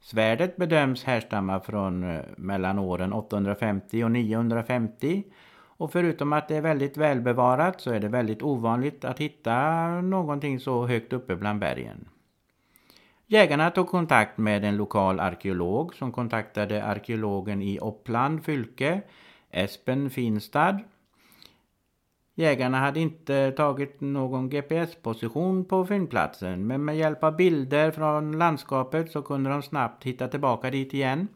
Svärdet 0.00 0.56
bedöms 0.56 1.04
härstamma 1.04 1.60
från 1.60 2.10
eh, 2.10 2.20
mellan 2.36 2.78
åren 2.78 3.12
850 3.12 4.04
och 4.04 4.10
950 4.10 5.24
och 5.76 5.92
förutom 5.92 6.32
att 6.32 6.48
det 6.48 6.56
är 6.56 6.60
väldigt 6.60 6.96
välbevarat 6.96 7.80
så 7.80 7.90
är 7.90 8.00
det 8.00 8.08
väldigt 8.08 8.42
ovanligt 8.42 9.04
att 9.04 9.18
hitta 9.18 9.86
någonting 10.00 10.60
så 10.60 10.86
högt 10.86 11.12
uppe 11.12 11.36
bland 11.36 11.60
bergen. 11.60 12.08
Jägarna 13.26 13.70
tog 13.70 13.88
kontakt 13.88 14.38
med 14.38 14.64
en 14.64 14.76
lokal 14.76 15.20
arkeolog 15.20 15.94
som 15.94 16.12
kontaktade 16.12 16.84
arkeologen 16.84 17.62
i 17.62 17.78
Uppland 17.78 18.44
fylke, 18.44 19.02
Espen 19.50 20.10
Finstad. 20.10 20.80
Jägarna 22.34 22.78
hade 22.78 23.00
inte 23.00 23.52
tagit 23.52 24.00
någon 24.00 24.50
GPS-position 24.50 25.64
på 25.64 25.86
fyndplatsen 25.86 26.66
men 26.66 26.84
med 26.84 26.96
hjälp 26.96 27.24
av 27.24 27.36
bilder 27.36 27.90
från 27.90 28.38
landskapet 28.38 29.10
så 29.10 29.22
kunde 29.22 29.50
de 29.50 29.62
snabbt 29.62 30.04
hitta 30.04 30.28
tillbaka 30.28 30.70
dit 30.70 30.94
igen. 30.94 31.28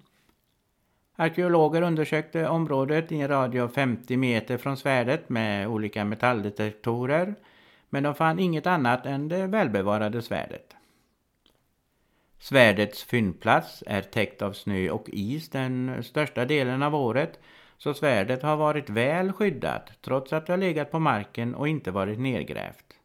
Arkeologer 1.21 1.83
undersökte 1.83 2.49
området 2.49 3.13
i 3.13 3.21
en 3.21 3.29
radie 3.29 3.63
av 3.63 3.69
50 3.69 4.17
meter 4.17 4.59
från 4.59 4.77
svärdet 4.77 5.29
med 5.29 5.69
olika 5.69 6.05
metalldetektorer 6.05 7.35
men 7.91 8.03
de 8.03 8.15
fann 8.15 8.39
inget 8.39 8.67
annat 8.67 9.07
än 9.07 9.29
det 9.29 9.47
välbevarade 9.47 10.23
svärdet. 10.23 10.77
Svärdets 12.39 13.05
fyndplats 13.05 13.85
är 13.87 14.03
täckt 14.03 14.43
av 14.43 14.53
snö 14.53 14.91
och 14.91 15.09
is 15.09 15.49
den 15.49 16.05
största 16.05 16.45
delen 16.45 16.83
av 16.83 16.95
året 16.95 17.41
så 17.79 17.95
svärdet 17.95 18.43
har 18.43 18.57
varit 18.57 18.91
väl 18.91 19.33
skyddat 19.33 19.91
trots 20.01 20.33
att 20.33 20.47
det 20.47 20.53
har 20.53 20.59
legat 20.59 20.91
på 20.91 20.99
marken 20.99 21.55
och 21.55 21.69
inte 21.69 21.91
varit 21.91 22.19
nedgrävt. 22.19 22.98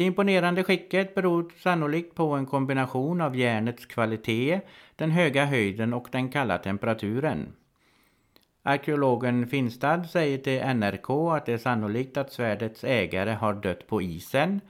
Det 0.00 0.04
imponerande 0.04 0.64
skicket 0.64 1.14
beror 1.14 1.52
sannolikt 1.62 2.14
på 2.14 2.32
en 2.32 2.46
kombination 2.46 3.20
av 3.20 3.36
järnets 3.36 3.86
kvalitet, 3.86 4.60
den 4.96 5.10
höga 5.10 5.44
höjden 5.44 5.94
och 5.94 6.08
den 6.12 6.28
kalla 6.28 6.58
temperaturen. 6.58 7.52
Arkeologen 8.62 9.46
Finstad 9.46 10.04
säger 10.04 10.38
till 10.38 10.76
NRK 10.76 11.10
att 11.10 11.46
det 11.46 11.52
är 11.52 11.58
sannolikt 11.58 12.16
att 12.16 12.32
svärdets 12.32 12.84
ägare 12.84 13.30
har 13.30 13.54
dött 13.54 13.86
på 13.86 14.02
isen 14.02 14.60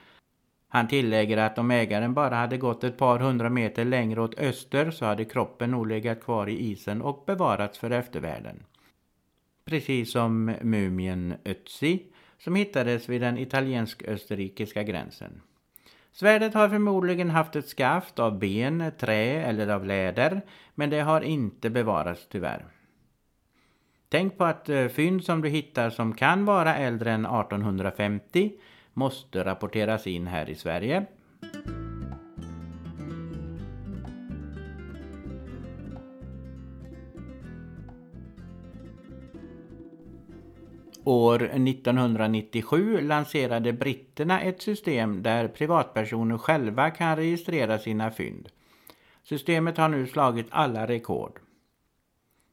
han 0.69 0.89
tillägger 0.89 1.37
att 1.37 1.59
om 1.59 1.71
ägaren 1.71 2.15
bara 2.15 2.35
hade 2.35 2.57
gått 2.57 2.85
ett 2.85 2.99
par 2.99 3.19
hundra 3.19 3.51
meter 3.51 3.85
längre 3.85 4.21
åt 4.21 4.39
öster 4.39 4.91
så 4.91 5.05
hade 5.05 5.25
kroppen 5.25 5.71
nog 5.71 5.87
legat 5.87 6.21
kvar 6.21 6.47
i 6.47 6.71
isen 6.71 7.03
och 7.03 7.23
bevarats 7.27 7.79
för 7.79 7.91
eftervärlden. 7.91 8.63
Precis 9.65 10.13
som 10.13 10.55
mumien 10.63 11.35
Ötzi 11.45 12.10
som 12.41 12.55
hittades 12.55 13.09
vid 13.09 13.21
den 13.21 13.39
italiensk-österrikiska 13.39 14.83
gränsen. 14.83 15.41
Svärdet 16.13 16.55
har 16.55 16.69
förmodligen 16.69 17.31
haft 17.31 17.57
ett 17.57 17.69
skaft 17.69 18.19
av 18.19 18.39
ben, 18.39 18.93
trä 18.99 19.43
eller 19.43 19.69
av 19.69 19.85
läder 19.85 20.41
men 20.75 20.91
det 20.91 21.01
har 21.01 21.21
inte 21.21 21.71
bevarats 21.71 22.27
tyvärr. 22.29 22.65
Tänk 24.09 24.39
på 24.39 24.45
att 24.45 24.69
eh, 24.69 24.89
fynd 24.89 25.25
som 25.25 25.43
du 25.43 25.49
hittar 25.49 25.91
som 25.91 26.15
kan 26.15 26.45
vara 26.45 26.77
äldre 26.77 27.13
än 27.13 27.27
1850 27.27 28.53
måste 28.93 29.45
rapporteras 29.45 30.07
in 30.07 30.27
här 30.27 30.51
i 30.51 30.55
Sverige. 30.55 31.07
År 41.05 41.43
1997 41.43 43.01
lanserade 43.01 43.73
britterna 43.73 44.41
ett 44.41 44.63
system 44.63 45.23
där 45.23 45.49
privatpersoner 45.49 46.39
själva 46.39 46.91
kan 46.91 47.17
registrera 47.17 47.79
sina 47.79 48.11
fynd. 48.11 48.49
Systemet 49.23 49.77
har 49.77 49.89
nu 49.89 50.07
slagit 50.07 50.47
alla 50.51 50.87
rekord. 50.87 51.41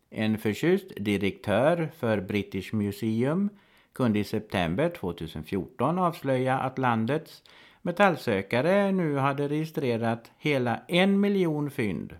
En 0.10 0.38
förtjust 0.38 0.92
direktör 0.98 1.92
för 1.98 2.22
British 2.22 2.74
Museum 2.74 3.50
kunde 3.94 4.20
i 4.20 4.24
september 4.24 4.90
2014 4.90 6.00
avslöja 6.00 6.60
att 6.60 6.78
landets 6.78 7.44
metallsökare 7.82 8.92
nu 8.92 9.18
hade 9.18 9.48
registrerat 9.48 10.32
hela 10.38 10.80
en 10.88 11.20
miljon 11.20 11.72
fynd. 11.72 12.16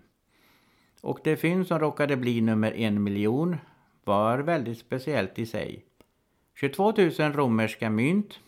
Och 1.00 1.18
det 1.24 1.36
fynd 1.36 1.66
som 1.66 1.78
råkade 1.78 2.16
bli 2.16 2.40
nummer 2.40 2.72
en 2.72 3.02
miljon 3.02 3.56
var 4.04 4.38
väldigt 4.38 4.78
speciellt 4.78 5.38
i 5.38 5.46
sig. 5.46 5.87
22 6.60 6.92
000 7.18 7.32
romerska 7.32 7.90
mynt 7.90 8.40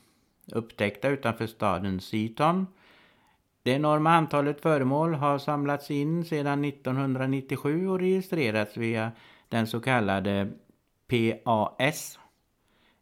upptäckta 0.52 1.08
utanför 1.08 1.46
staden 1.46 2.00
Siton. 2.00 2.66
Det 3.62 3.70
enorma 3.70 4.10
antalet 4.10 4.60
föremål 4.60 5.14
har 5.14 5.38
samlats 5.38 5.90
in 5.90 6.24
sedan 6.24 6.64
1997 6.64 7.88
och 7.88 7.98
registrerats 7.98 8.76
via 8.76 9.12
den 9.48 9.66
så 9.66 9.80
kallade 9.80 10.52
PAS 11.08 12.18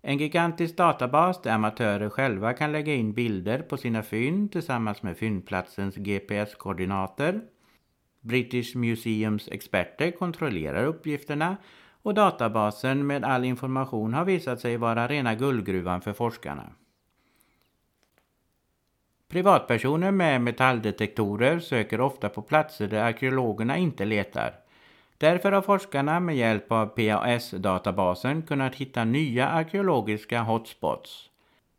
en 0.03 0.19
gigantisk 0.19 0.77
databas 0.77 1.43
där 1.43 1.53
amatörer 1.53 2.09
själva 2.09 2.53
kan 2.53 2.73
lägga 2.73 2.95
in 2.95 3.13
bilder 3.13 3.63
på 3.63 3.77
sina 3.77 4.03
fynd 4.03 4.53
tillsammans 4.53 5.03
med 5.03 5.17
fyndplatsens 5.17 5.97
GPS-koordinater. 5.97 7.41
British 8.21 8.77
Museums 8.77 9.49
experter 9.49 10.11
kontrollerar 10.11 10.85
uppgifterna 10.85 11.57
och 12.09 12.15
databasen 12.15 13.07
med 13.07 13.25
all 13.25 13.45
information 13.45 14.15
har 14.15 14.25
visat 14.25 14.61
sig 14.61 14.77
vara 14.77 15.09
rena 15.09 15.35
guldgruvan 15.35 16.01
för 16.01 16.13
forskarna. 16.13 16.63
Privatpersoner 19.29 20.11
med 20.11 20.41
metalldetektorer 20.41 21.59
söker 21.61 22.01
ofta 22.01 22.29
på 22.29 22.43
platser 22.43 22.89
där 22.89 23.03
arkeologerna 23.03 23.77
inte 23.77 24.05
letar. 24.05 24.55
Därför 25.19 25.53
har 25.53 25.63
forskarna 25.63 26.21
med 26.21 26.37
hjälp 26.37 26.73
av 26.73 26.87
PAS-databasen 26.87 28.43
kunnat 28.43 28.75
hitta 28.75 29.05
nya 29.05 29.49
arkeologiska 29.49 30.43
hotspots. 30.43 31.31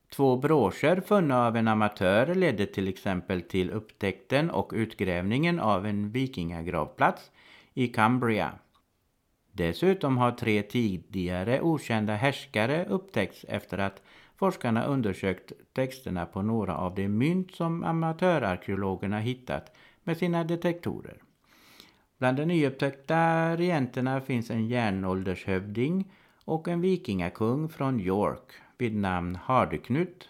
Två 0.09 0.37
broscher 0.37 1.01
funna 1.01 1.47
av 1.47 1.57
en 1.57 1.67
amatör 1.67 2.35
ledde 2.35 2.65
till 2.65 2.87
exempel 2.87 3.41
till 3.41 3.71
upptäckten 3.71 4.49
och 4.49 4.71
utgrävningen 4.75 5.59
av 5.59 5.85
en 5.85 6.11
vikingagravplats 6.11 7.31
i 7.73 7.87
Cumbria. 7.87 8.51
Dessutom 9.59 10.17
har 10.17 10.31
tre 10.31 10.61
tidigare 10.63 11.61
okända 11.61 12.15
härskare 12.15 12.85
upptäckts 12.85 13.45
efter 13.49 13.77
att 13.77 14.01
forskarna 14.35 14.85
undersökt 14.85 15.51
texterna 15.73 16.25
på 16.25 16.41
några 16.41 16.77
av 16.77 16.95
de 16.95 17.07
mynt 17.07 17.55
som 17.55 17.83
amatörarkeologerna 17.83 19.19
hittat 19.19 19.75
med 20.03 20.17
sina 20.17 20.43
detektorer. 20.43 21.17
Bland 22.17 22.37
de 22.37 22.45
nyupptäckta 22.45 23.55
regenterna 23.55 24.21
finns 24.21 24.49
en 24.49 24.67
järnåldershövding 24.67 26.11
och 26.45 26.67
en 26.67 26.81
vikingakung 26.81 27.69
från 27.69 27.99
York 27.99 28.51
vid 28.77 28.95
namn 28.95 29.35
Hardeknut. 29.35 30.29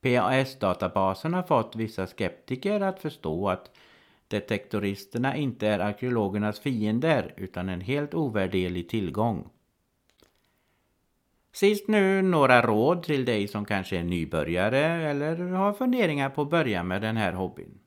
PAS-databasen 0.00 1.34
har 1.34 1.42
fått 1.42 1.76
vissa 1.76 2.06
skeptiker 2.06 2.80
att 2.80 3.00
förstå 3.00 3.48
att 3.48 3.70
detektoristerna 4.30 5.36
inte 5.36 5.68
är 5.68 5.78
arkeologernas 5.78 6.60
fiender 6.60 7.34
utan 7.36 7.68
en 7.68 7.80
helt 7.80 8.14
ovärderlig 8.14 8.88
tillgång. 8.88 9.50
Sist 11.52 11.88
nu 11.88 12.22
några 12.22 12.62
råd 12.62 13.02
till 13.02 13.24
dig 13.24 13.48
som 13.48 13.64
kanske 13.64 13.98
är 13.98 14.04
nybörjare 14.04 14.78
eller 15.10 15.36
har 15.36 15.72
funderingar 15.72 16.30
på 16.30 16.42
att 16.42 16.50
börja 16.50 16.82
med 16.82 17.02
den 17.02 17.16
här 17.16 17.32
hobbyn. 17.32 17.78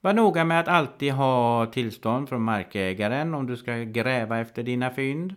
Var 0.00 0.12
noga 0.12 0.44
med 0.44 0.60
att 0.60 0.68
alltid 0.68 1.12
ha 1.12 1.66
tillstånd 1.66 2.28
från 2.28 2.42
markägaren 2.42 3.34
om 3.34 3.46
du 3.46 3.56
ska 3.56 3.76
gräva 3.76 4.38
efter 4.38 4.62
dina 4.62 4.90
fynd 4.90 5.34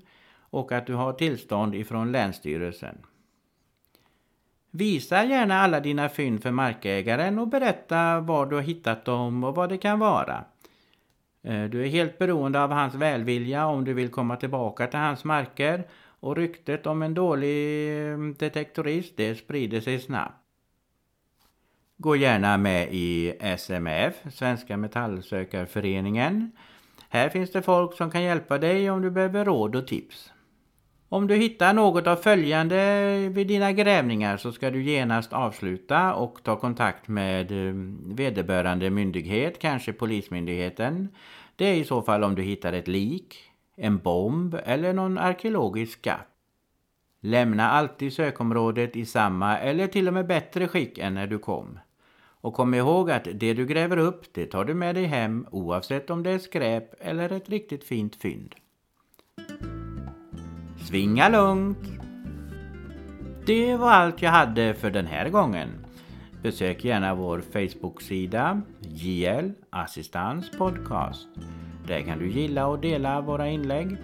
och 0.50 0.72
att 0.72 0.88
du 0.88 0.94
har 0.94 1.14
tillstånd 1.14 1.76
ifrån 1.76 2.12
Länsstyrelsen. 2.12 2.98
Visa 4.72 5.26
gärna 5.26 5.60
alla 5.60 5.80
dina 5.80 6.10
fynd 6.10 6.44
för 6.44 6.52
markägaren 6.52 7.40
och 7.40 7.48
berätta 7.48 8.20
var 8.20 8.46
du 8.46 8.56
har 8.56 8.64
hittat 8.64 9.06
dem 9.06 9.44
och 9.44 9.56
vad 9.56 9.70
det 9.70 9.78
kan 9.78 10.00
vara. 10.00 10.44
Eh, 11.44 11.64
du 11.64 11.84
är 11.84 11.88
helt 11.88 12.18
beroende 12.18 12.64
av 12.64 12.72
hans 12.72 12.96
välvilja 12.96 13.66
om 13.66 13.86
du 13.86 13.94
vill 13.94 14.10
komma 14.10 14.36
tillbaka 14.36 14.88
till 14.88 15.00
hans 15.00 15.24
marker 15.24 15.88
och 16.20 16.36
ryktet 16.36 16.88
om 16.88 17.02
en 17.02 17.14
dålig 17.14 17.90
mm, 17.98 18.36
detektorist 18.40 19.18
det 19.18 19.36
sprider 19.36 19.82
sig 19.82 20.00
snabbt. 20.00 20.36
Gå 21.98 22.16
gärna 22.16 22.58
med 22.58 22.88
i 22.92 23.34
SMF, 23.40 24.16
Svenska 24.34 24.78
Metallsökarföreningen. 24.78 26.52
Här 27.10 27.30
finns 27.30 27.52
det 27.52 27.62
folk 27.62 27.98
som 27.98 28.12
kan 28.12 28.24
hjälpa 28.24 28.58
dig 28.58 28.92
om 28.92 29.02
du 29.02 29.12
behöver 29.12 29.46
råd 29.46 29.76
och 29.76 29.88
tips. 29.88 30.32
Om 31.14 31.28
du 31.28 31.36
hittar 31.36 31.74
något 31.74 32.08
av 32.08 32.16
följande 32.16 33.30
vid 33.30 33.48
dina 33.48 33.72
grävningar 33.72 34.38
så 34.38 34.52
ska 34.52 34.72
du 34.72 34.84
genast 34.84 35.34
avsluta 35.34 36.14
och 36.14 36.44
ta 36.44 36.56
kontakt 36.56 37.08
med 37.08 37.52
eh, 37.52 37.74
vederbörande 38.06 38.90
myndighet, 38.90 39.60
kanske 39.60 39.94
Polismyndigheten. 39.94 41.10
Det 41.56 41.66
är 41.66 41.74
i 41.74 41.84
så 41.84 42.02
fall 42.02 42.24
om 42.24 42.36
du 42.36 42.42
hittar 42.42 42.74
ett 42.74 42.88
lik, 42.88 43.38
en 43.76 43.98
bomb 43.98 44.58
eller 44.66 44.94
någon 44.94 45.18
arkeologisk 45.18 46.00
skatt. 46.00 46.28
Lämna 47.22 47.70
alltid 47.70 48.14
sökområdet 48.14 48.96
i 48.96 49.06
samma 49.06 49.58
eller 49.58 49.88
till 49.88 50.08
och 50.08 50.14
med 50.14 50.28
bättre 50.28 50.68
skick 50.68 50.98
än 50.98 51.14
när 51.14 51.28
du 51.28 51.40
kom. 51.40 51.80
Och 52.42 52.54
kom 52.54 52.74
ihåg 52.74 53.12
att 53.12 53.28
det 53.34 53.54
du 53.54 53.66
gräver 53.66 53.98
upp, 53.98 54.34
det 54.34 54.46
tar 54.46 54.66
du 54.66 54.74
med 54.74 54.96
dig 54.96 55.06
hem 55.06 55.48
oavsett 55.52 56.10
om 56.10 56.24
det 56.24 56.32
är 56.32 56.40
skräp 56.40 56.94
eller 57.00 57.32
ett 57.32 57.50
riktigt 57.50 57.84
fint 57.84 58.16
fynd. 58.16 58.56
Svinga 60.82 61.30
lugnt! 61.30 62.02
Det 63.46 63.76
var 63.76 63.92
allt 63.92 64.22
jag 64.22 64.32
hade 64.32 64.74
för 64.74 64.92
den 64.92 65.06
här 65.06 65.30
gången. 65.30 65.70
Besök 66.44 66.86
gärna 66.86 67.16
vår 67.16 67.42
Facebook-sida 67.42 68.62
JL 68.80 69.52
Assistans 69.70 70.52
Podcast. 70.58 71.28
Där 71.88 72.02
kan 72.02 72.20
du 72.20 72.32
gilla 72.32 72.68
och 72.68 72.80
dela 72.80 73.22
våra 73.22 73.50
inlägg. 73.50 73.98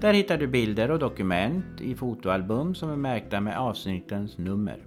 Där 0.00 0.12
hittar 0.12 0.38
du 0.38 0.46
bilder 0.46 0.90
och 0.90 0.98
dokument 0.98 1.80
i 1.80 1.94
fotoalbum 1.94 2.74
som 2.74 2.90
är 2.90 2.96
märkta 2.96 3.40
med 3.40 3.58
avsnittens 3.58 4.38
nummer. 4.38 4.78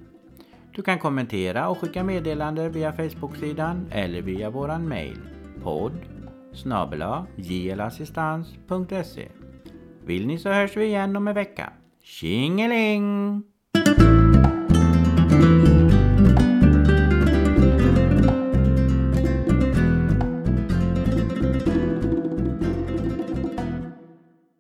Du 0.75 0.81
kan 0.81 0.99
kommentera 0.99 1.69
och 1.69 1.77
skicka 1.77 2.03
meddelande 2.03 2.69
via 2.69 2.93
Facebook-sidan 2.93 3.85
eller 3.91 4.21
via 4.21 4.49
våran 4.49 4.87
mail 4.87 5.19
podd 5.63 5.93
snabela 6.53 7.27
jlassistans.se 7.35 9.27
vill 10.09 10.27
ni 10.27 10.37
så 10.37 10.49
hörs 10.49 10.77
vi 10.77 10.85
igen 10.85 11.15
om 11.15 11.27
en 11.27 11.35
vecka. 11.35 11.73
Tjingeling! 12.03 13.43